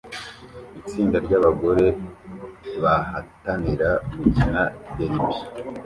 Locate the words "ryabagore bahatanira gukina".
1.25-4.61